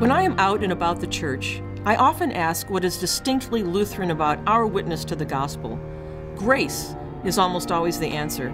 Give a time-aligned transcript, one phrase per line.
[0.00, 4.12] When I am out and about the church, I often ask what is distinctly Lutheran
[4.12, 5.78] about our witness to the gospel.
[6.36, 8.48] Grace is almost always the answer.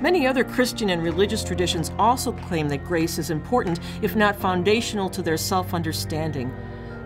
[0.00, 5.10] Many other Christian and religious traditions also claim that grace is important, if not foundational,
[5.10, 6.50] to their self understanding.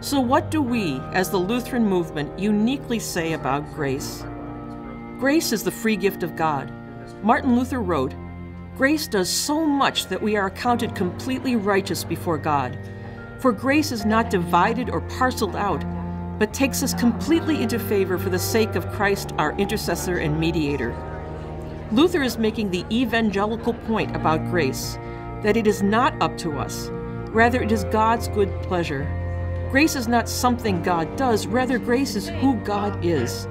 [0.01, 4.25] So, what do we, as the Lutheran movement, uniquely say about grace?
[5.19, 6.73] Grace is the free gift of God.
[7.25, 8.15] Martin Luther wrote,
[8.77, 12.79] Grace does so much that we are accounted completely righteous before God.
[13.43, 15.85] For grace is not divided or parceled out,
[16.39, 20.95] but takes us completely into favor for the sake of Christ, our intercessor and mediator.
[21.91, 24.97] Luther is making the evangelical point about grace
[25.43, 26.87] that it is not up to us,
[27.33, 29.11] rather, it is God's good pleasure.
[29.73, 33.49] Grace is not something God does, rather, grace is who God is.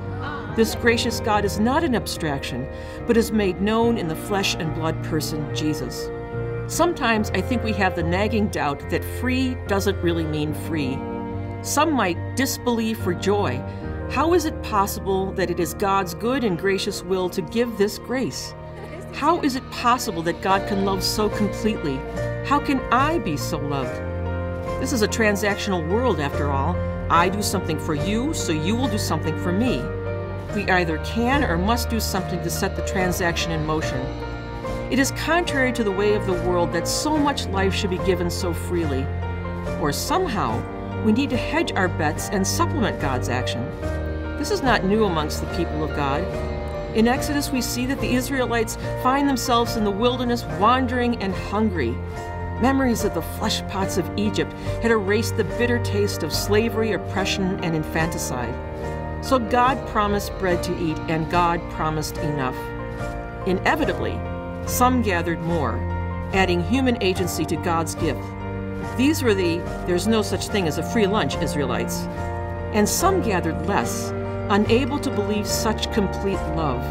[0.55, 2.65] This gracious God is not an abstraction,
[3.07, 6.09] but is made known in the flesh and blood person, Jesus.
[6.71, 10.97] Sometimes I think we have the nagging doubt that free doesn't really mean free.
[11.61, 13.61] Some might disbelieve for joy
[14.11, 17.97] how is it possible that it is God's good and gracious will to give this
[17.97, 18.53] grace?
[19.13, 21.95] How is it possible that God can love so completely?
[22.45, 23.95] How can I be so loved?
[24.81, 26.75] This is a transactional world, after all.
[27.09, 29.81] I do something for you, so you will do something for me.
[30.53, 34.05] We either can or must do something to set the transaction in motion.
[34.91, 37.97] It is contrary to the way of the world that so much life should be
[37.99, 39.07] given so freely.
[39.79, 40.61] Or somehow,
[41.05, 43.63] we need to hedge our bets and supplement God's action.
[44.37, 46.25] This is not new amongst the people of God.
[46.93, 51.91] In Exodus, we see that the Israelites find themselves in the wilderness wandering and hungry.
[52.61, 54.51] Memories of the flesh pots of Egypt
[54.81, 58.53] had erased the bitter taste of slavery, oppression, and infanticide.
[59.23, 62.57] So God promised bread to eat, and God promised enough.
[63.47, 64.19] Inevitably,
[64.67, 65.75] some gathered more,
[66.33, 68.21] adding human agency to God's gift.
[68.97, 72.01] These were the there's no such thing as a free lunch Israelites.
[72.73, 74.11] And some gathered less,
[74.49, 76.81] unable to believe such complete love.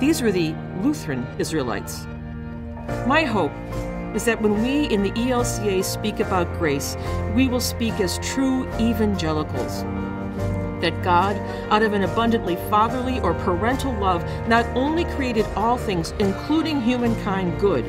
[0.00, 2.06] These were the Lutheran Israelites.
[3.06, 3.52] My hope
[4.14, 6.96] is that when we in the ELCA speak about grace,
[7.34, 9.84] we will speak as true evangelicals.
[10.80, 11.36] That God,
[11.70, 17.60] out of an abundantly fatherly or parental love, not only created all things, including humankind,
[17.60, 17.84] good,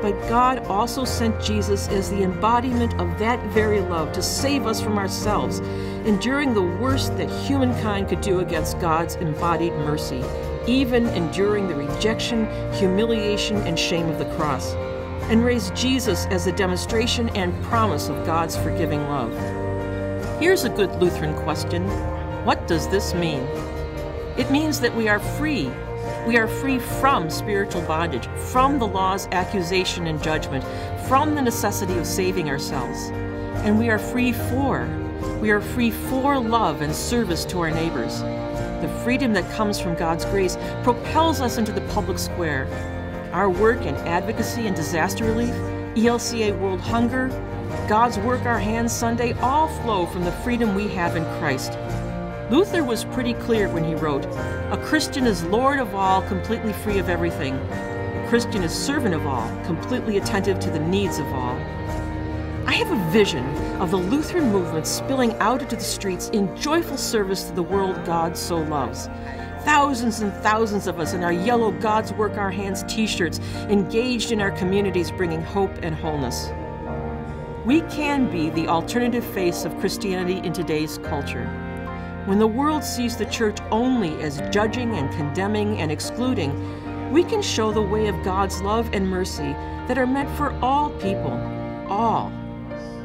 [0.00, 4.80] but God also sent Jesus as the embodiment of that very love to save us
[4.80, 5.58] from ourselves,
[6.06, 10.24] enduring the worst that humankind could do against God's embodied mercy,
[10.66, 14.72] even enduring the rejection, humiliation, and shame of the cross,
[15.30, 19.32] and raised Jesus as a demonstration and promise of God's forgiving love.
[20.40, 21.86] Here's a good Lutheran question
[22.44, 23.42] What does this mean?
[24.38, 25.70] It means that we are free
[26.26, 30.64] we are free from spiritual bondage, from the law's accusation and judgment,
[31.08, 33.10] from the necessity of saving ourselves.
[33.64, 34.88] And we are free for.
[35.40, 38.20] We are free for love and service to our neighbors.
[38.20, 42.66] The freedom that comes from God's grace propels us into the public square.
[43.32, 45.54] Our work in advocacy and disaster relief,
[45.96, 47.28] ELCA World Hunger,
[47.88, 51.72] God's Work Our Hands Sunday all flow from the freedom we have in Christ.
[52.50, 56.98] Luther was pretty clear when he wrote, A Christian is Lord of all, completely free
[56.98, 57.54] of everything.
[57.54, 61.54] A Christian is servant of all, completely attentive to the needs of all.
[62.66, 63.46] I have a vision
[63.80, 68.04] of the Lutheran movement spilling out into the streets in joyful service to the world
[68.04, 69.06] God so loves.
[69.60, 74.32] Thousands and thousands of us in our yellow God's Work Our Hands t shirts, engaged
[74.32, 76.50] in our communities, bringing hope and wholeness.
[77.64, 81.69] We can be the alternative face of Christianity in today's culture.
[82.26, 87.40] When the world sees the church only as judging and condemning and excluding, we can
[87.40, 89.54] show the way of God's love and mercy
[89.88, 91.32] that are meant for all people.
[91.88, 92.30] All.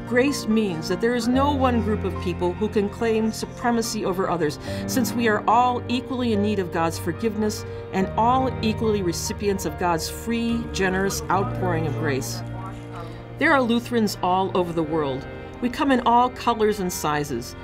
[0.06, 4.30] Grace means that there is no one group of people who can claim supremacy over
[4.30, 9.64] others, since we are all equally in need of God's forgiveness and all equally recipients
[9.64, 12.42] of God's free, generous outpouring of grace.
[13.38, 15.26] There are Lutherans all over the world.
[15.60, 17.56] We come in all colors and sizes.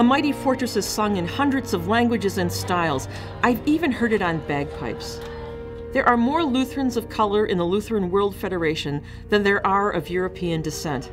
[0.00, 3.06] A Mighty Fortress is sung in hundreds of languages and styles.
[3.42, 5.20] I've even heard it on bagpipes.
[5.92, 10.08] There are more Lutherans of color in the Lutheran World Federation than there are of
[10.08, 11.12] European descent.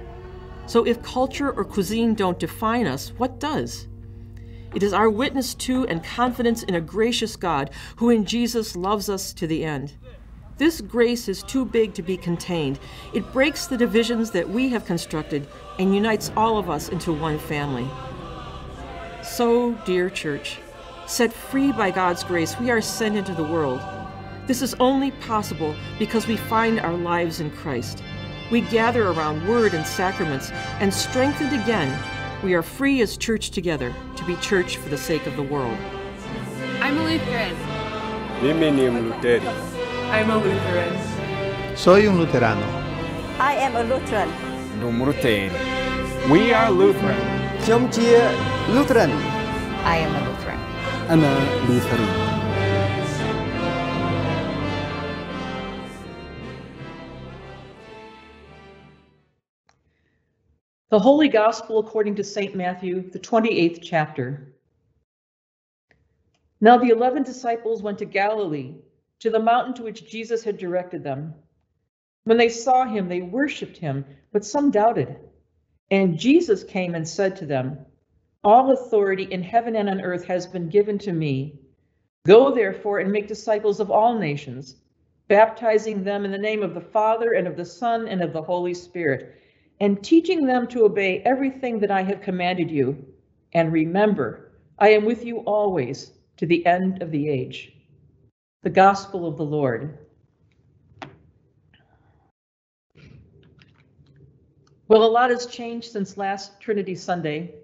[0.68, 3.89] So if culture or cuisine don't define us, what does?
[4.74, 9.10] It is our witness to and confidence in a gracious God who in Jesus loves
[9.10, 9.95] us to the end.
[10.57, 12.80] This grace is too big to be contained.
[13.13, 15.45] It breaks the divisions that we have constructed
[15.78, 17.90] and unites all of us into one family.
[19.28, 20.58] So, dear church,
[21.06, 23.82] set free by God's grace, we are sent into the world.
[24.48, 28.02] This is only possible because we find our lives in Christ.
[28.50, 31.92] we gather around word and sacraments, and strengthened again,
[32.42, 35.78] we are free as church together to be church for the sake of the world.
[36.80, 37.56] I'm a Lutheran.
[38.42, 39.46] Mimi ni Mluteri.
[40.10, 41.76] I'm a Lutheran.
[41.76, 42.66] Soy un luterano.
[43.40, 44.30] I am a Lutheran.
[44.80, 45.52] Lumruteri.
[46.30, 47.37] We are Lutheran.
[47.69, 48.10] ខ្ញុំជា
[48.74, 49.12] Lutheran
[49.94, 50.60] I am a Lutheran
[51.69, 52.06] Lutheran
[60.94, 62.56] 《The Holy Gospel according to St.
[62.64, 64.25] Matthew, the 28th chapter.
[66.68, 68.69] Now the eleven disciples went to Galilee,
[69.24, 71.19] to the mountain to which Jesus had directed them.
[72.28, 75.10] When they saw him, they worshipped him, but some doubted.
[75.89, 77.86] And Jesus came and said to them,
[78.44, 81.60] All authority in heaven and on earth has been given to me.
[82.25, 84.75] Go therefore and make disciples of all nations,
[85.30, 88.42] baptizing them in the name of the Father and of the Son and of the
[88.42, 89.36] Holy Spirit,
[89.80, 93.06] and teaching them to obey everything that I have commanded you.
[93.54, 97.72] And remember, I am with you always to the end of the age.
[98.63, 100.06] The Gospel of the Lord.
[104.89, 107.56] Well, a lot has changed since last Trinity Sunday.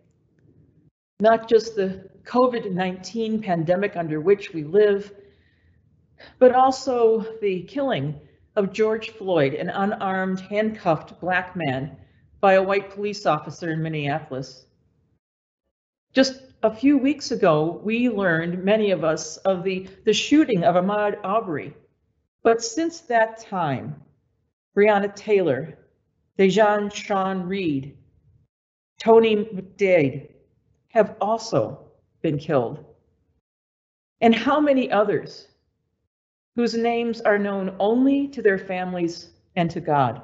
[1.21, 5.13] Not just the COVID 19 pandemic under which we live,
[6.37, 8.19] but also the killing
[8.57, 11.95] of George Floyd, an unarmed, handcuffed black man,
[12.41, 14.65] by a white police officer in Minneapolis.
[16.11, 20.75] Just a few weeks ago, we learned, many of us, of the, the shooting of
[20.75, 21.73] Ahmaud Arbery.
[22.43, 23.95] But since that time,
[24.75, 25.77] Breonna Taylor,
[26.37, 27.95] Dreasjon Sean Reed,
[28.99, 30.29] Tony McDade
[30.87, 31.91] have also
[32.21, 32.83] been killed.
[34.21, 35.47] And how many others
[36.55, 40.21] whose names are known only to their families and to God?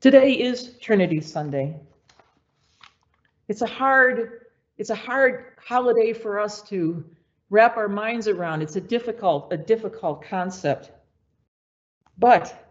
[0.00, 1.78] Today is Trinity Sunday.
[3.48, 4.46] It's a hard,
[4.78, 7.04] it's a hard holiday for us to
[7.50, 8.62] wrap our minds around.
[8.62, 10.90] It's a difficult, a difficult concept.
[12.16, 12.69] But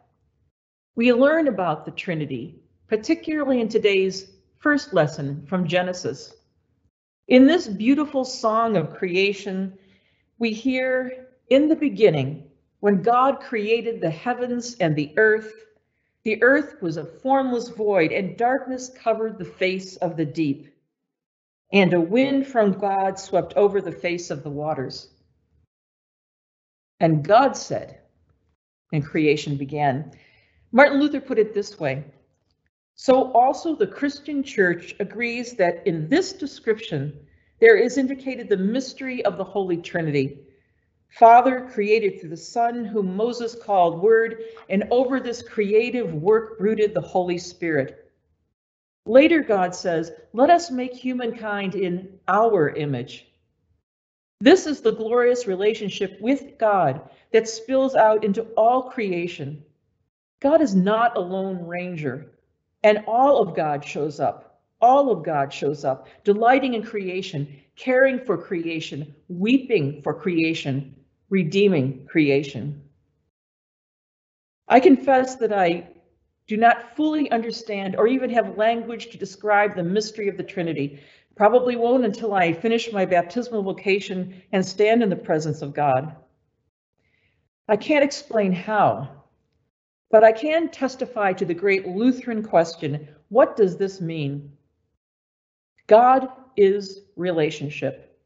[0.99, 2.59] we learn about the Trinity,
[2.89, 6.35] particularly in today's first lesson from Genesis.
[7.29, 9.77] In this beautiful song of creation,
[10.39, 12.49] we hear in the beginning,
[12.81, 15.53] when God created the heavens and the earth,
[16.25, 20.67] the earth was a formless void, and darkness covered the face of the deep.
[21.71, 25.07] And a wind from God swept over the face of the waters.
[26.99, 28.01] And God said,
[28.91, 30.11] and creation began.
[30.71, 32.03] Martin Luther put it this way
[32.95, 37.17] So also the Christian church agrees that in this description,
[37.59, 40.39] there is indicated the mystery of the Holy Trinity
[41.09, 46.93] Father created through the Son, whom Moses called Word, and over this creative work brooded
[46.93, 48.11] the Holy Spirit.
[49.05, 53.25] Later, God says, Let us make humankind in our image.
[54.39, 57.01] This is the glorious relationship with God
[57.33, 59.63] that spills out into all creation.
[60.39, 62.31] God is not a lone ranger,
[62.83, 64.61] and all of God shows up.
[64.81, 70.95] All of God shows up, delighting in creation, caring for creation, weeping for creation,
[71.29, 72.83] redeeming creation.
[74.67, 75.89] I confess that I
[76.47, 81.01] do not fully understand or even have language to describe the mystery of the Trinity.
[81.35, 86.15] Probably won't until I finish my baptismal vocation and stand in the presence of God.
[87.67, 89.18] I can't explain how,
[90.11, 94.51] but I can testify to the great Lutheran question what does this mean?
[95.85, 98.17] God is relationship.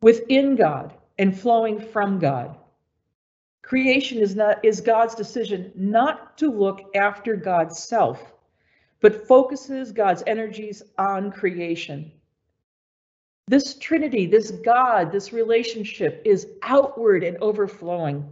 [0.00, 2.56] Within God, and flowing from God.
[3.62, 8.34] Creation is not is God's decision not to look after God's self,
[9.00, 12.12] but focuses God's energies on creation.
[13.46, 18.30] This Trinity, this God, this relationship is outward and overflowing.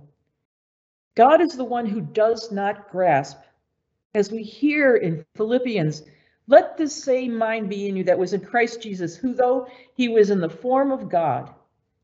[1.15, 3.39] God is the one who does not grasp.
[4.15, 6.03] As we hear in Philippians,
[6.49, 10.09] let this same mind be in you that was in Christ Jesus, who though he
[10.09, 11.55] was in the form of God,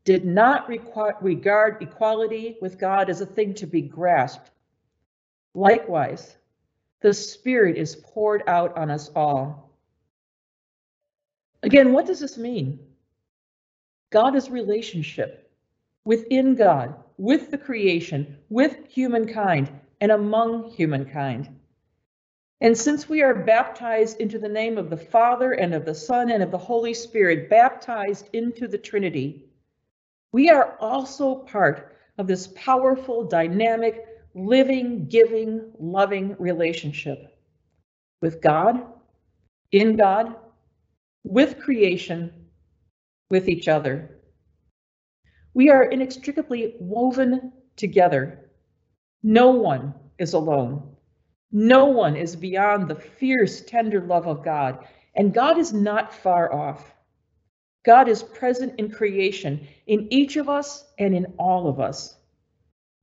[0.05, 4.49] did not regard equality with God as a thing to be grasped.
[5.53, 6.37] Likewise,
[7.01, 9.71] the Spirit is poured out on us all.
[11.61, 12.79] Again, what does this mean?
[14.09, 15.51] God is relationship
[16.05, 21.49] within God, with the creation, with humankind, and among humankind.
[22.61, 26.31] And since we are baptized into the name of the Father and of the Son
[26.31, 29.49] and of the Holy Spirit, baptized into the Trinity,
[30.31, 37.37] we are also part of this powerful, dynamic, living, giving, loving relationship
[38.21, 38.81] with God,
[39.73, 40.35] in God,
[41.25, 42.31] with creation,
[43.29, 44.18] with each other.
[45.53, 48.51] We are inextricably woven together.
[49.23, 50.95] No one is alone.
[51.51, 56.53] No one is beyond the fierce, tender love of God, and God is not far
[56.53, 56.93] off.
[57.83, 62.15] God is present in creation, in each of us and in all of us.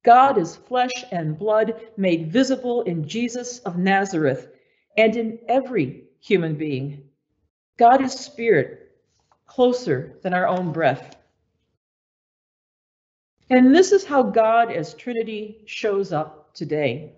[0.05, 4.49] God is flesh and blood made visible in Jesus of Nazareth
[4.97, 7.09] and in every human being.
[7.77, 8.93] God is spirit,
[9.47, 11.16] closer than our own breath.
[13.49, 17.13] And this is how God as Trinity shows up today.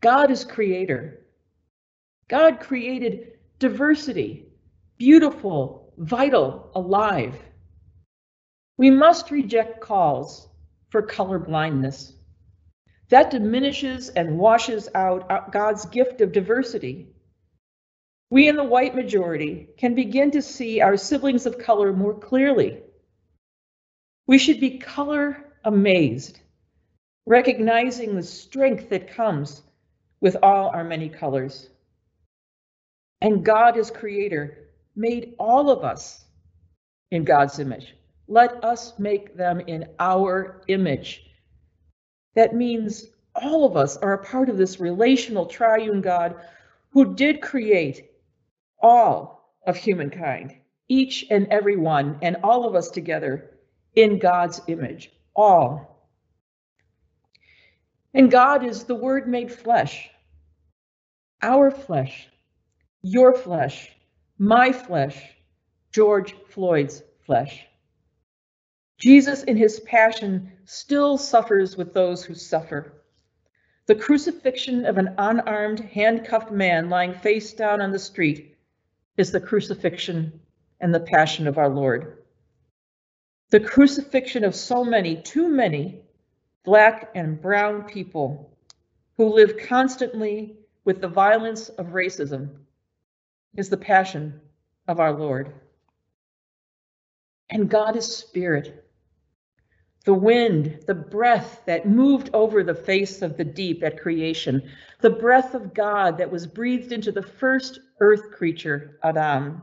[0.00, 1.20] God is creator.
[2.28, 4.46] God created diversity,
[4.98, 7.36] beautiful, vital, alive.
[8.76, 10.48] We must reject calls
[10.88, 12.14] for color blindness.
[13.10, 17.08] That diminishes and washes out uh, God's gift of diversity.
[18.30, 22.80] We in the white majority can begin to see our siblings of color more clearly.
[24.30, 26.38] We should be color amazed,
[27.26, 29.62] recognizing the strength that comes
[30.20, 31.68] with all our many colors.
[33.20, 36.26] And God, as creator, made all of us
[37.10, 37.96] in God's image.
[38.28, 41.28] Let us make them in our image.
[42.36, 46.36] That means all of us are a part of this relational triune God
[46.90, 48.12] who did create
[48.80, 50.54] all of humankind,
[50.86, 53.56] each and every one, and all of us together
[53.94, 56.06] in God's image, all.
[58.14, 60.10] And God is the Word made flesh,
[61.42, 62.28] our flesh,
[63.02, 63.94] your flesh,
[64.38, 65.36] my flesh,
[65.92, 67.66] George Floyd's flesh.
[68.98, 72.92] Jesus, in his passion, still suffers with those who suffer.
[73.86, 78.56] The crucifixion of an unarmed, handcuffed man lying face down on the street
[79.16, 80.40] is the crucifixion
[80.80, 82.19] and the passion of our Lord.
[83.50, 86.02] The crucifixion of so many, too many,
[86.64, 88.56] Black and Brown people
[89.16, 92.50] who live constantly with the violence of racism
[93.56, 94.40] is the passion
[94.86, 95.52] of our Lord.
[97.50, 98.84] And God is spirit.
[100.04, 104.62] The wind, the breath that moved over the face of the deep at creation,
[105.00, 109.62] the breath of God that was breathed into the first earth creature, Adam.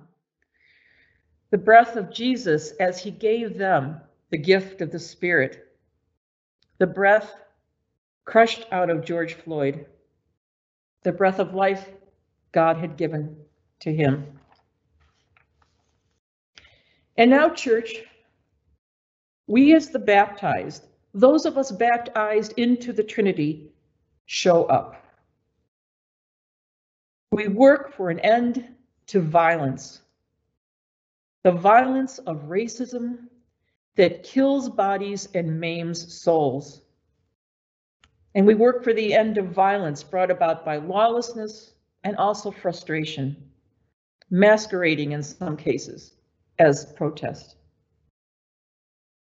[1.49, 5.67] The breath of Jesus as he gave them the gift of the Spirit.
[6.77, 7.33] The breath
[8.25, 9.85] crushed out of George Floyd
[11.07, 11.89] the breath of life
[12.51, 13.37] God had given
[13.79, 14.25] to him.
[17.15, 18.03] And now, church,
[19.47, 23.71] we as the baptized, those of us baptized into the Trinity,
[24.25, 25.01] show up.
[27.31, 28.67] We work for an end
[29.07, 30.01] to violence.
[31.43, 33.27] The violence of racism
[33.95, 36.81] that kills bodies and maims souls.
[38.35, 43.35] And we work for the end of violence brought about by lawlessness and also frustration,
[44.29, 46.13] masquerading in some cases
[46.59, 47.55] as protest.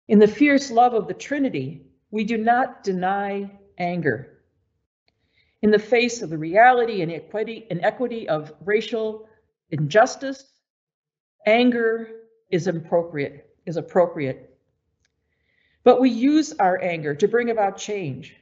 [0.07, 4.39] In the fierce love of the Trinity, we do not deny anger.
[5.61, 9.27] In the face of the reality and equity, and equity of racial
[9.71, 10.52] injustice,
[11.45, 12.09] anger
[12.49, 14.57] is appropriate, is appropriate.
[15.83, 18.35] But we use our anger to bring about change.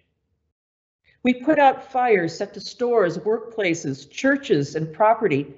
[1.24, 5.56] We put out fires set to stores, workplaces, churches, and property.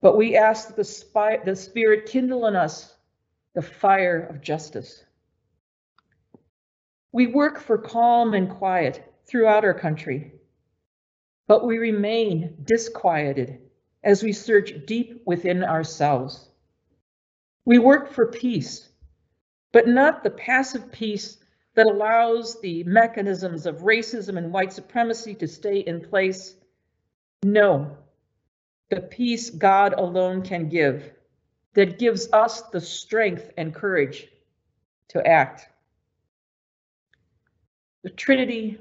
[0.00, 2.94] But we ask that the, the Spirit kindle in us
[3.54, 5.04] the fire of justice.
[7.10, 10.32] We work for calm and quiet throughout our country,
[11.46, 13.58] but we remain disquieted
[14.02, 16.48] as we search deep within ourselves.
[17.64, 18.88] We work for peace,
[19.72, 21.38] but not the passive peace
[21.78, 26.56] that allows the mechanisms of racism and white supremacy to stay in place?
[27.44, 27.96] No,
[28.90, 31.12] the peace God alone can give,
[31.74, 34.26] that gives us the strength and courage
[35.10, 35.68] to act.
[38.02, 38.80] The Trinity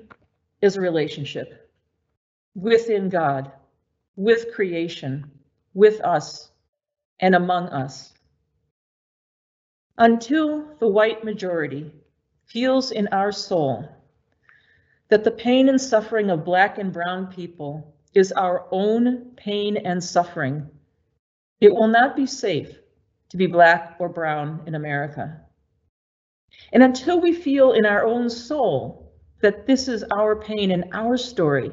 [0.62, 1.70] is a relationship
[2.56, 3.52] within God,
[4.18, 5.32] with creation,
[5.74, 6.52] with us,
[7.22, 8.14] and among us.
[9.98, 11.92] Until the white majority
[12.46, 13.88] feels in our soul
[15.10, 20.04] that the pain and suffering of Black and Brown people is our own pain and
[20.04, 20.68] suffering,
[21.62, 22.76] it will not be safe
[23.30, 25.42] to be Black or Brown in America.
[26.74, 31.18] And until we feel in our own soul that this is our pain and our
[31.18, 31.72] story,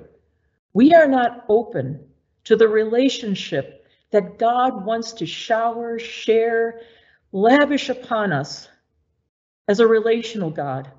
[0.75, 2.07] we are not open
[2.45, 6.81] to the relationship that God wants to shower, share,
[7.33, 8.69] lavish upon us
[9.67, 10.91] as a relational God,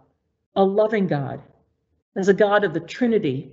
[0.55, 1.41] a loving God,
[2.15, 3.51] as a God of the Trinity,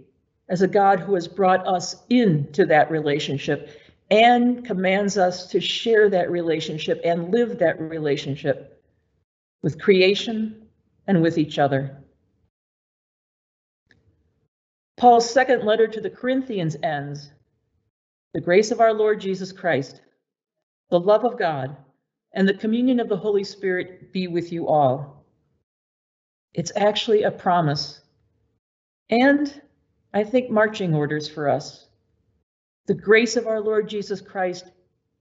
[0.49, 3.80] as a God who has brought us into that relationship
[4.11, 8.82] and commands us to share that relationship and live that relationship
[9.62, 10.66] with creation
[11.06, 11.99] and with each other.
[14.96, 17.30] Paul's second letter to the Corinthians ends
[18.35, 20.01] The grace of our Lord Jesus Christ,
[20.91, 21.77] the love of God,
[22.33, 25.27] and the communion of the Holy Spirit be with you all.
[26.55, 28.01] It's actually a promise
[29.11, 29.61] and
[30.15, 31.87] I think marching orders for us.
[32.87, 34.65] The grace of our Lord Jesus Christ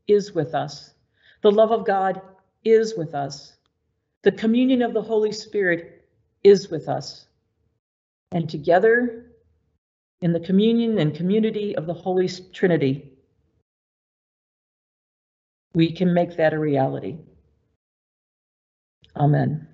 [0.08, 0.94] is with us.
[1.42, 2.22] The love of God
[2.64, 3.58] is with us.
[4.24, 6.06] The communion of the Holy Spirit
[6.44, 7.26] is with us.
[8.32, 9.31] And together,
[10.22, 13.12] in the communion and community of the Holy Trinity,
[15.74, 17.18] we can make that a reality.
[19.16, 19.68] Amen.